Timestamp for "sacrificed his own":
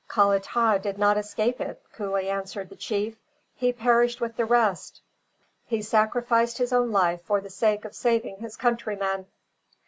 5.83-6.89